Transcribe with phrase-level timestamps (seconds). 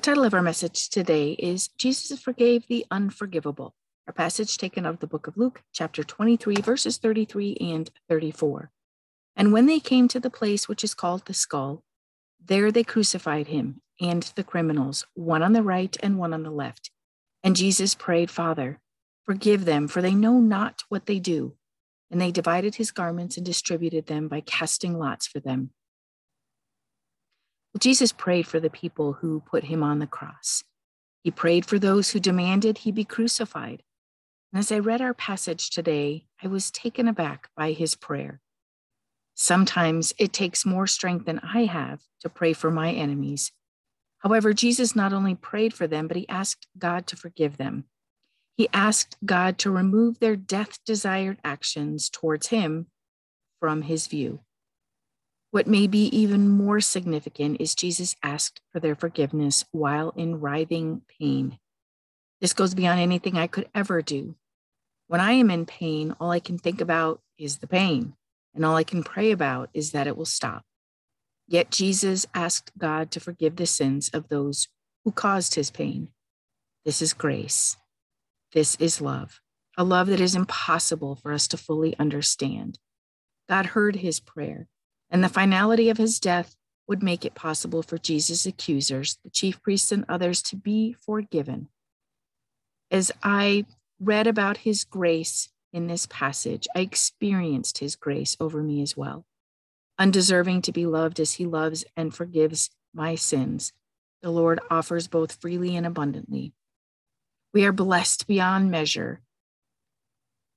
[0.00, 3.74] The title of our message today is Jesus Forgave the Unforgivable,
[4.06, 8.70] our passage taken out of the book of Luke, chapter 23, verses 33 and 34.
[9.36, 11.84] And when they came to the place which is called the skull,
[12.42, 16.50] there they crucified him and the criminals, one on the right and one on the
[16.50, 16.90] left.
[17.44, 18.80] And Jesus prayed, Father,
[19.26, 21.56] forgive them, for they know not what they do.
[22.10, 25.72] And they divided his garments and distributed them by casting lots for them.
[27.78, 30.64] Jesus prayed for the people who put him on the cross.
[31.22, 33.82] He prayed for those who demanded he be crucified.
[34.52, 38.40] And as I read our passage today, I was taken aback by his prayer.
[39.34, 43.52] Sometimes it takes more strength than I have to pray for my enemies.
[44.18, 47.84] However, Jesus not only prayed for them, but he asked God to forgive them.
[48.56, 52.88] He asked God to remove their death desired actions towards him
[53.60, 54.40] from his view.
[55.52, 61.02] What may be even more significant is Jesus asked for their forgiveness while in writhing
[61.18, 61.58] pain.
[62.40, 64.36] This goes beyond anything I could ever do.
[65.08, 68.14] When I am in pain, all I can think about is the pain,
[68.54, 70.62] and all I can pray about is that it will stop.
[71.48, 74.68] Yet Jesus asked God to forgive the sins of those
[75.04, 76.10] who caused his pain.
[76.84, 77.76] This is grace.
[78.52, 79.40] This is love,
[79.76, 82.78] a love that is impossible for us to fully understand.
[83.48, 84.68] God heard his prayer
[85.10, 89.62] and the finality of his death would make it possible for Jesus' accusers, the chief
[89.62, 91.68] priests and others, to be forgiven.
[92.90, 93.66] As I
[94.00, 99.24] read about his grace in this passage, I experienced his grace over me as well.
[99.98, 103.72] Undeserving to be loved as he loves and forgives my sins,
[104.22, 106.52] the Lord offers both freely and abundantly.
[107.52, 109.20] We are blessed beyond measure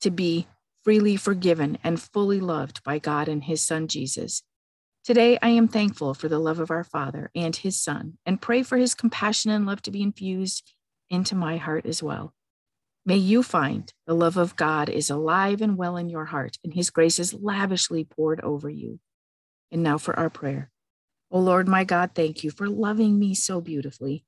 [0.00, 0.46] to be
[0.84, 4.42] freely forgiven and fully loved by God and his son Jesus.
[5.04, 8.62] Today, I am thankful for the love of our Father and his Son, and pray
[8.62, 10.72] for his compassion and love to be infused
[11.10, 12.32] into my heart as well.
[13.04, 16.72] May you find the love of God is alive and well in your heart, and
[16.72, 18.98] his grace is lavishly poured over you.
[19.70, 20.70] And now for our prayer.
[21.30, 24.24] O oh Lord, my God, thank you for loving me so beautifully.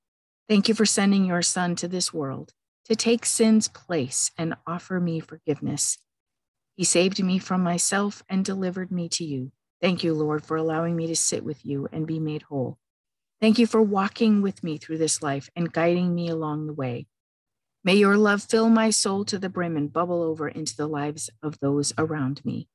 [0.47, 2.53] Thank you for sending your Son to this world
[2.84, 5.97] to take sin's place and offer me forgiveness.
[6.76, 9.50] He saved me from myself and delivered me to you.
[9.81, 12.78] Thank you, Lord, for allowing me to sit with you and be made whole.
[13.41, 17.06] Thank you for walking with me through this life and guiding me along the way.
[17.82, 21.31] May your love fill my soul to the brim and bubble over into the lives
[21.42, 22.69] of those around me.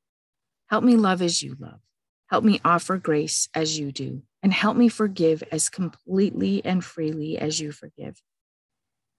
[0.69, 1.81] Help me love as you love.
[2.29, 7.37] Help me offer grace as you do, and help me forgive as completely and freely
[7.37, 8.21] as you forgive.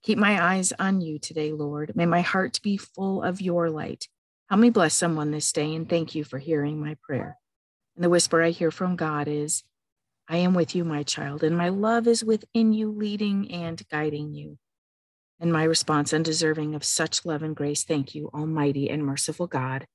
[0.03, 1.94] Keep my eyes on you today, Lord.
[1.94, 4.09] May my heart be full of your light
[4.53, 7.39] Help me bless someone this day and thank you for hearing my prayer.
[7.97, 9.65] And the whisper I hear from God is,
[10.29, 14.35] I am with you, my child, and my love is within you, leading and guiding
[14.35, 14.59] you.
[15.41, 19.87] And my response, undeserving of such love and grace, thank you, Almighty and merciful God.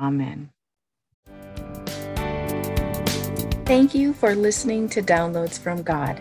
[0.00, 0.52] Amen.
[3.66, 6.18] Thank you for listening to Downloads from God.